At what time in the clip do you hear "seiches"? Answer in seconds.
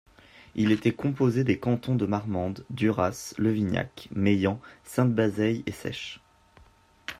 5.71-6.21